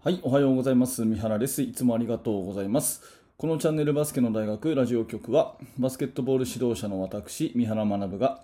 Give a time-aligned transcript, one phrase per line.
[0.00, 1.04] はい、おはようございます。
[1.04, 1.60] 三原です。
[1.60, 3.02] いつもありがとうございます。
[3.36, 8.40] このチャンネルバスケの大学ラジオ局は、バスケットボール指導者の私、三原学が、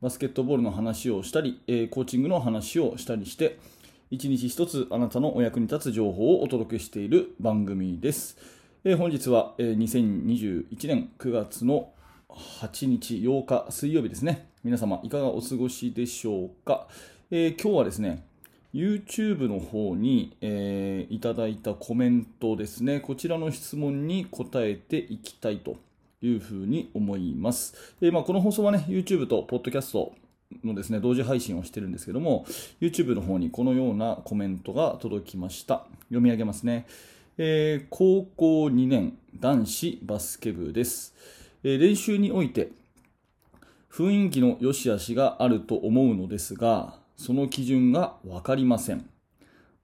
[0.00, 3.58] バスケットボールの話をしたり、えコーチングの話をしたりして、
[4.10, 8.38] 一日一つあなたのお役に立つ情報をお届けしている番組です。
[8.82, 11.90] え本日は、え2021年9月の
[12.30, 14.48] 8日8日水曜日ですね。
[14.64, 16.88] 皆様いかがお過ごしでしょうか？
[17.30, 18.24] えー今日はですね、
[18.74, 25.76] YouTube の方に、えーいただいたコメントですね、こちらの質問に答えていきたいと
[26.20, 27.94] いうふうに思います。
[28.00, 30.10] えーまあ、この放送はね、YouTube と Podcast
[30.64, 32.44] のですね、同時配信をしてるんですけども、
[32.80, 35.86] YouTube の方にこのようなコメントが届きました。
[36.08, 36.86] 読み上げますね。
[37.38, 41.14] えー高校2年男子バスケ部です。
[41.62, 42.70] えー練習において
[43.90, 49.08] 雰囲気の良し悪しがあると思うのですが、その基準がわかりません。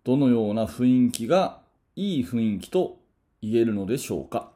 [0.05, 1.61] どのような雰囲気が
[1.97, 2.99] いい雰囲気と
[3.41, 4.51] 言えるのでしょうか。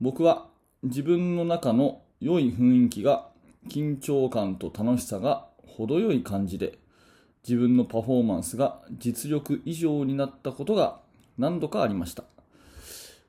[0.00, 0.46] 僕は
[0.82, 3.28] 自分の中の良い雰囲気が
[3.68, 6.78] 緊張感と楽しさが程よい感じで
[7.46, 11.00] 自分のパフォーマンスが実力以上になったことが
[11.38, 12.24] 何度かありました。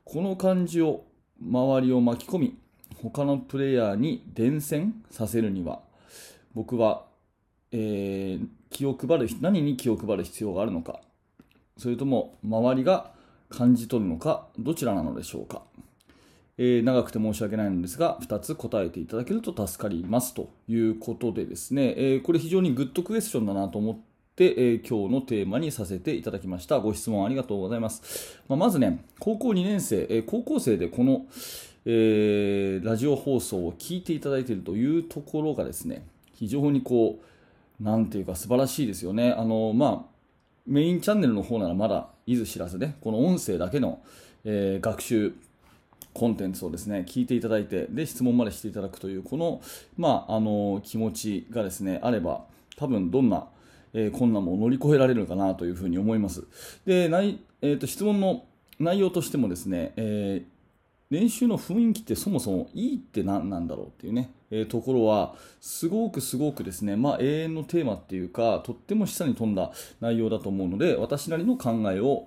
[0.04, 1.04] この感じを
[1.40, 2.58] 周りを巻き込み
[3.02, 5.80] 他のプレイヤーに伝染させるには
[6.54, 7.06] 僕は、
[7.76, 11.00] えー気を配る何に気を配る必要があるのか。
[11.76, 13.12] それとも周りが
[13.48, 15.62] 感じ取るのかどちらなのでしょうか、
[16.58, 23.96] えー長くて申し訳ないのですが2つ答えていただけると助かりますということでですね、えーこれ非常にグッドクエスチョンだなと思っ
[24.36, 26.80] て、えー今日のテーマにさせていただきました。
[26.80, 31.26] ご質問ありがとうございます、まあまずね高校2年生、え高校生でこの
[31.86, 37.24] えーラジオ放送を聞いていただいているというところがですね非常にこう
[37.80, 39.32] なんていうか素晴らしいですよね。
[39.32, 40.14] あのまあ
[40.66, 44.00] メインチャンネルの方ならまだいず知らずねこの音声だけの、
[44.44, 45.34] えー学習
[46.14, 49.60] コンテンツをですね聞いていただいてで質問までしていただくというこの,、
[49.96, 52.44] まあ、あの気持ちがですねあれば
[52.76, 53.48] 多分どんな、
[53.92, 56.44] えー困難も乗り越えられるのかなというふうに思います。
[56.86, 58.44] でない、えーと質問の
[58.78, 60.53] 内容としてもですね、えー
[61.14, 69.70] 練習の雰囲気ってそもそもいいって何なんだろうっていうね、えーところはすごくすごくですね、まあ、永遠のテーマっていうかとっても示唆に富んだ
[70.00, 72.26] 内容だと思うので私なりの考えを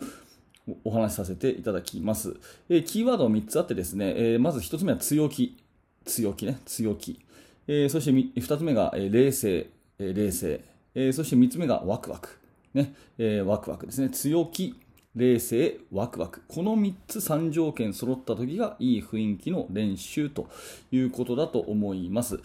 [0.85, 2.37] お話しさせていただきます、
[2.69, 5.57] えーキーワードは3つあってですね、えーまず1つ目は強気。
[6.05, 6.57] 強気ね。
[6.65, 7.19] 強気、
[7.67, 9.69] えそして2つ目が、冷静、
[9.99, 10.61] え冷静、
[10.95, 12.39] えそして3つ目がワクワク。
[12.73, 14.09] ね、えーワクワクですね。
[14.09, 14.75] 強気。
[15.17, 16.43] 冷静、ワクワク。
[16.47, 20.47] この3つ3条件揃った時がいい雰囲気の練習と
[20.91, 22.39] いうことだと思います。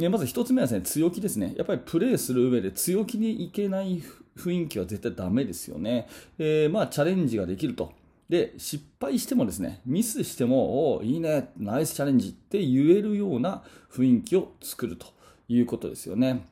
[0.00, 1.54] えまず1つ目はですね、強気ですね。
[1.56, 4.02] やっぱりプレーする上で強気にいけない
[4.36, 6.08] 雰囲気は絶対ダメですよね。
[6.38, 7.92] えーまあチャレンジができると。
[8.28, 15.06] で、失敗してもですね、ミスしても、おいいね、ナイスチャレンジって言えるような雰囲気を作ると
[15.48, 16.44] いうことですよね。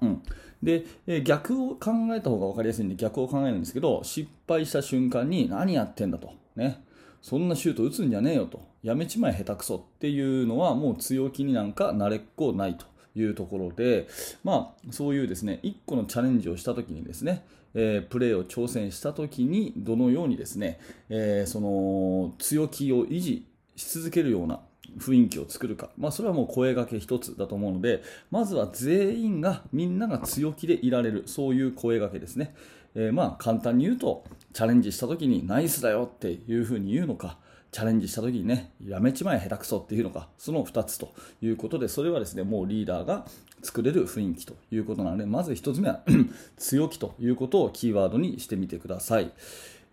[0.00, 0.22] うん、
[0.62, 6.82] で、え逆を考えた方が分かりやすいんで逆を考えるんですけど失敗した瞬間に何やってんだと、ね、
[7.22, 8.68] そんなシュート打つんじゃねえよと。
[8.82, 12.90] やめちまえ下手くそっていうのはもう強気になんか慣れっこないと。
[13.16, 14.06] いうところで、
[14.44, 17.44] まあ、そういうですね1個のチャレンジをした時にですね、
[17.74, 20.78] えープレーを挑戦した時にどのようにですね、
[21.08, 24.60] えーその強気を維持し続けるような
[24.98, 31.24] 雰囲気を作るか、まあ、それはもう声掛け一つだと思うのでまずは全員がみんなが強気でいられる。
[31.26, 32.54] そういう声掛けですね、
[32.94, 37.38] えーまあ簡単に言うとチャレンジした時にナイスだよっていうふうに言うのか
[37.72, 43.26] チャレンジした時にねやめちまえ下手くそっていうのかその2つということでそれはですねもうリーダーが
[43.62, 46.00] 作れる雰囲気ということなのでまず1つ目は
[46.58, 49.30] 強気ということをキーワードにしてみてください。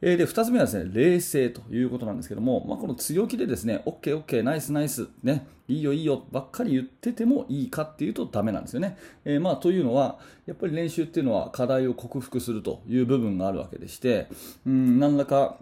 [0.01, 8.97] えーで2つ目はですね冷静ということなんですけども、まあ、この強気でですね OKOK、OK OK、ナイスナイス、ね、いいよいいよばっかり言っててもいいかっていうとダメなんですよね。
[9.25, 14.27] えーまあ、というのはやっぱり練習っていうのは課題を克服するという部分があるわけでして
[14.65, 15.57] うん何らか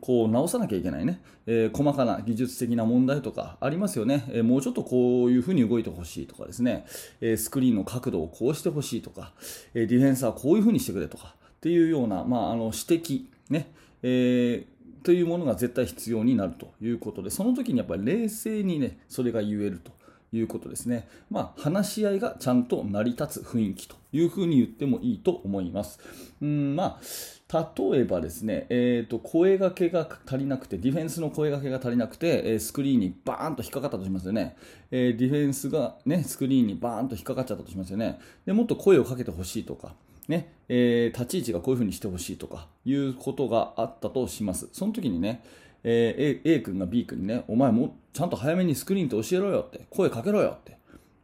[0.00, 6.84] こう直さなきゃいけないね、えー細かな技術的な問題とかありますよね、えーもうちょっとこういうふうに動いてほしいとかですね、
[7.20, 9.32] えースクリーンの角度をこうしてほしいとか、
[9.74, 13.72] えディフェンスはこういうふうにしてくれとかっていうような、まあ、あの指摘ね、
[14.02, 19.92] えーというものが絶対必要になるということでその時にやっぱり冷静にねそれが言えると
[20.32, 21.08] いうことですね。
[21.30, 25.98] まあ、話し合いがちゃんと成り立つ雰囲気というふうに言ってもいいと思います。
[26.42, 34.56] うん、まあ、例えばですね、えーと、声掛けが足りなくて、ディフェンスの声掛けが足りなくて、えスクリーンにバーンと引っかかったとしますよね。
[34.90, 38.18] えーディフェンスがね、スクリーンにバーンと引っかかっちゃったとしますよね。
[38.44, 39.94] でもっと声をかけてほしいとか、
[40.28, 44.68] ね、えー、立ち位置がこういうふうにしてほしいとかいうことがあったとします。
[44.72, 45.42] その時にね、
[45.84, 50.76] えー、A, 君が B 君にね、お前もちゃんと早めにスクリーンと教えろよって、声かけろよって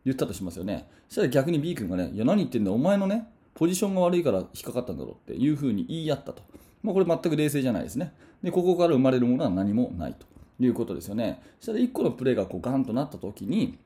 [0.05, 0.89] 言ったとしますよね。
[1.09, 6.43] そしたら逆に B 君がね、いや何言ってんだお前のね、ポジションが悪いから引っかかったんだろうっていうふうに言い合ったと。
[6.83, 8.13] まあ、これ全く冷静じゃないですね。
[8.43, 10.27] で、ここから生まれるものは何もないと
[10.61, 11.43] いうことですよね。
[11.61, 13.79] そしたら1個のプレーがこうガンとなった時に、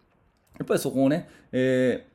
[0.58, 2.06] やっぱりそこをね、え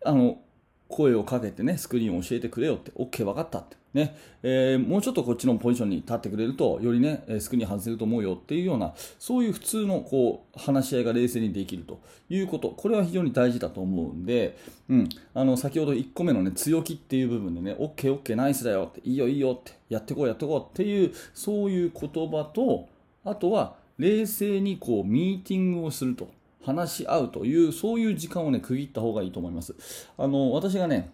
[0.00, 0.38] ー、あの、
[0.88, 3.76] 声をかけてね、スクリーンを教えてくれよって、OK、分かったって。
[3.94, 12.00] ね、えー、もうちょっとこっちのポジションに立ってくれると、よりね、スクリーン外せると思うよっていうような、そういう普通のこう話し合いが冷静にできると。
[12.30, 14.58] いうこと、これは非常に大事だと思うんで、
[14.88, 22.86] うん、あの先ほど1個目のね、強気っていう部分でね、OK、OK、ナイスだよって、いいよ、いいよって、やってこう、やってこうっていう、そういう言葉と、
[23.24, 26.28] あとは冷静にこうミーティングをすると。
[26.68, 29.74] 話し合うという、そういう時間をね、区切った方がいいと思います。
[30.16, 31.10] あの、私がね、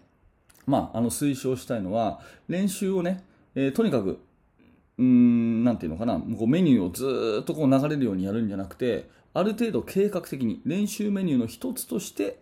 [0.67, 3.23] まあ、あの、推奨したいのは、練習をね、
[3.55, 4.19] えー、とにかく、
[4.97, 12.39] うん、なんていうのかな、こうメニューをずっとこう流れるようにやるんじゃなくて、ある程度計画的に練習メニューの一つとして、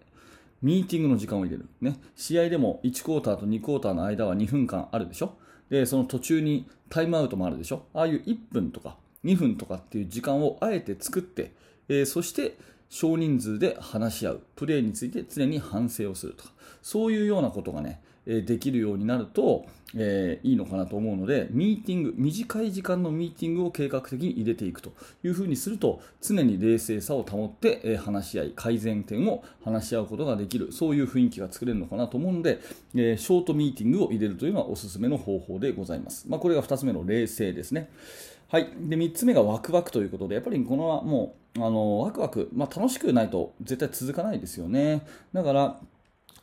[0.62, 1.66] ミーティングの時間を入れる。
[1.82, 2.00] ね。
[2.16, 5.36] 試合でも1クォーターと2クォーターの間は2分間あるでしょ
[5.70, 8.96] で、その途中にタイムアウトもあるでしょああいう1分とか
[9.26, 11.52] 2分とかっていう時間をあえて作って、
[11.90, 12.58] えー、そして
[12.94, 14.42] 少人数で話し合う。
[14.56, 16.52] プレーについて常に反省をするとか。
[16.84, 24.94] そういうようなことがね、できるようになると、えー、いいのかなと思うので、ミーティング、短い時間のミーティングを計画的に入れていくと
[25.24, 32.60] いうふうにすると、常に冷静さを保って、え、話し合い、改善点を話し合うことができる、そういう雰囲気が作れるのかなと思うので、
[32.94, 36.28] えー、ショートミーティングを入れるというのはおすすめの方法でございます。
[36.30, 37.90] まあ、これが2つ目の冷静ですね。
[38.54, 38.70] はい。
[38.82, 45.08] で、3つ目がワクワクということで、やっぱりこのもう、あの、ワクワク、まあ、楽しくないと絶対続かないですよね。
[45.34, 45.80] だから、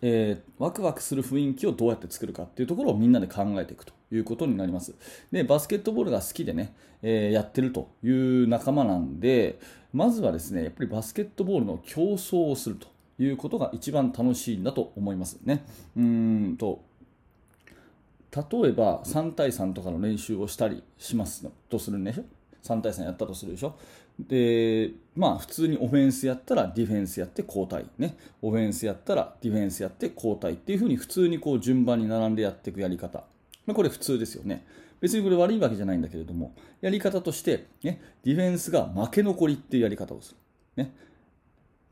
[0.03, 4.93] えー、ワクワクする雰囲気をどうやって作るかっていうところをみんなで考えていくということになります。
[5.31, 9.61] で、バスケットボールが好きでね、えー、やってるという仲間なんで、
[9.93, 12.89] まずはですね、やっぱりバスケットボールの競争をすると
[13.23, 15.65] いうことが一番楽しいんだと思いますね。
[15.97, 16.83] うんと、
[18.35, 22.25] 例えば3対3とかの練習をしたりしますとするんでしょ
[22.63, 23.77] ？3対3やったとするでしょ？
[24.21, 27.87] で、まあ普通にオフェンスやったらディフェンスやって交代。
[27.99, 28.17] ね。
[28.43, 33.25] オフェンスやったらディフェンスやって交代っていう風に普通にこう順番に並んでやっていくやり方。
[33.67, 34.65] まあ、これ普通ですよね。
[35.01, 40.33] 別にこれ悪いわけじゃないんだけれども、やり方として、ね、ディフェンスが負け残りっていうやり方をす
[40.77, 40.85] る。
[40.85, 40.95] ね。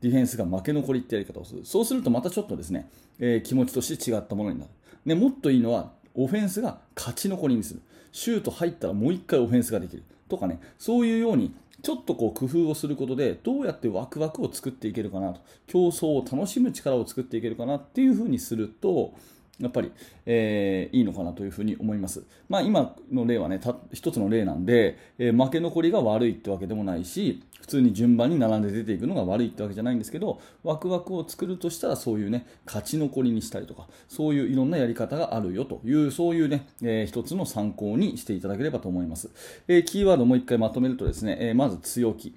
[0.01, 1.65] ディフェンスが負け残りってやり方をする。
[1.65, 4.71] そうするとまたちょっとですね、えー、気持ちとして違ったものになる。
[5.05, 7.81] ね、もっといいのは、オフェンスが勝ち残りにする。
[8.11, 10.03] シュート入ったらもう1回オフェンスができる。
[10.27, 19.13] とかね、そういうように、ちょっとこう工夫をすることで、どうやってワクワクを作っていけるかなと、競争を楽しむ力を作っていけるかなっていうふうにすると、
[19.59, 19.91] やっぱり、
[20.25, 22.23] えー、いいのかなというふうに思います。
[22.47, 39.29] まあ、今の例はね、た一つの例なんで、えー、負け残りが悪いってわけでもないし、普通に順番に並んで出ていくのが悪いってわけじゃないんですけど、ワクワクを作るとしたらそういうね、勝ち残りにしたりとか、そういういろんなやり方があるよという、そういうね、えー、一つの参考にしていただければと思います。
[39.67, 42.33] えー、キーワードもう一回まとめるとですね、え、まず強気、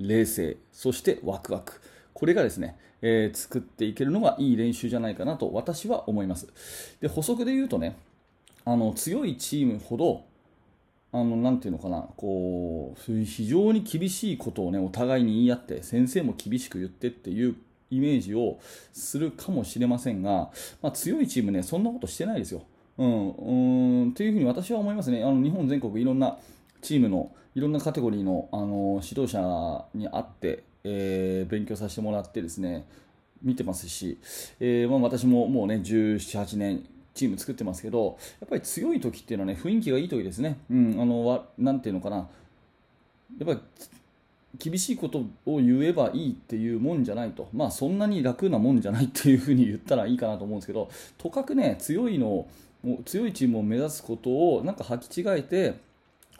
[0.00, 1.80] 冷静、そしてワクワク。
[2.20, 6.46] これがですね、えー、作っていけるのがいい練習じゃないかなと私は思います。
[7.00, 7.96] で補足で言うとね、
[8.66, 10.24] あの強いチームほど、
[11.12, 17.56] あのなんていうのかな、こう非常に厳しいことをねお互いに言い合って、先生も厳しく言ってっていう
[17.90, 18.58] イメージを
[18.92, 20.50] するかもしれませんが、
[20.82, 22.62] まあ、強いチームね、そんなことしてないですよ。
[22.98, 25.24] うん、うんっていうふうに私は思いますね。
[25.24, 26.36] あの日本全国いろんな
[26.82, 32.86] チームのいろんなカテゴリーのあの指導者に会って、えー、勉強させてもらってですね
[33.42, 34.18] 見てますし、
[34.60, 42.28] えーまあ、私ももうね17、8年チーム作ってますけどやっぱり強い時っていうのはね雰囲気がいい時ですね、うん、あのなんていうのかな。
[43.38, 43.60] やっぱり
[44.58, 52.48] 厳しいことを言えばいいっていうもんじゃないと、まあ、そんなに楽なもんじゃないっていうふうに言ったらいいかなと思うんですけどとかくね強いのを
[53.04, 55.74] 強いチームを目指すことをなんか履き違えて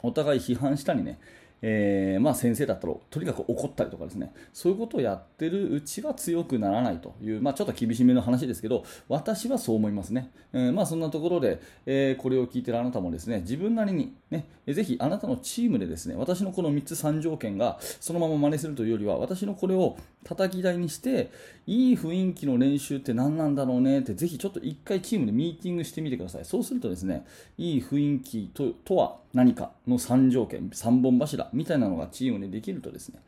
[0.01, 1.19] お互い批判したりね
[1.61, 4.33] えー、まあ、先生だったらとにかく怒ったりとかですね。
[4.53, 21.31] そういうことをやってるうちは強くならないという、まあ、ちょっと厳しめの話ですけど私はそう思いますね、えー、まあ、そんなところで、えー、これを聞いてるあなたもですね自分なりに、ね、ぜひあなたのチームでですね私のこの3つ3条件がそのまま真似するというよりは私のこれを叩き台にして
[21.67, 26.45] いい雰囲気の練習って何なんだろうねってぜひちょっと1回チームでミーティングしてみてください。
[26.45, 27.25] そうするとですね
[27.57, 33.19] いい雰囲気ととは何かの3条件3本柱みたいなのがチームでできるとですね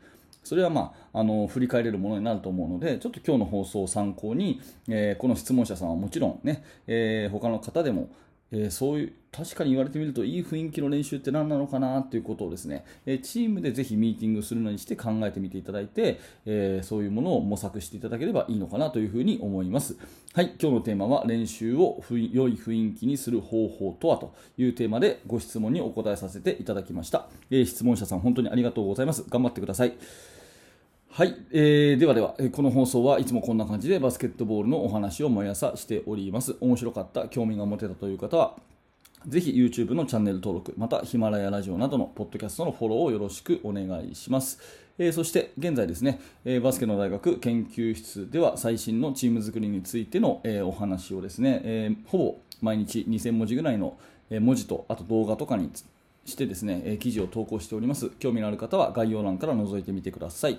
[0.44, 8.10] それは、まあ、あの振り返れるものになると思うので、ちょっと今日の放送を参考に、えー、この質問者さんはもちろんね、えー、他の方でも、
[8.54, 19.96] えー、そういう確かに言われてみるといい雰囲気の練習って何なのかなということをですね、えチームでぜひミーティングするのにして考えてみていただいて、えー、そういうものを模索していただければいいのかなというふうに思います。
[20.34, 27.28] はい、今日のテーマは練習を良い雰囲気にする方法とはというテーマでご質問にお答えさせていただきました。
[27.50, 29.24] え、質問者さん本当にありがとうございます。
[29.28, 29.94] 頑張ってください。
[31.16, 36.56] はい、えー、ではでは、この放送はいつもこんな感じでバスケットボールのお話を毎朝しております。
[36.60, 38.56] 面白かった、興味が持てたという方は、
[39.28, 44.58] ぜひ YouTube のチャンネル登録、またヒマラヤラジオなどのポッドキャストのフォローをよろしくお願いします。
[44.98, 53.96] えー、そして現在ですね、えー、バスケの大学研究室では最新のチーム作りについての、えー、お話をですね、えほぼ毎日2000文字ぐらいの
[54.30, 55.70] 文字とあと動画とかに
[56.24, 58.10] してですね、記事を投稿しております。
[58.18, 60.58] 興味のある方は概要欄から覗いてみてください。